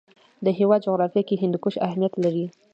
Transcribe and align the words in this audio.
د 0.45 0.47
هېواد 0.59 0.83
جغرافیه 0.85 1.23
کې 1.27 1.39
هندوکش 1.43 1.75
اهمیت 1.87 2.13
لري. 2.23 2.45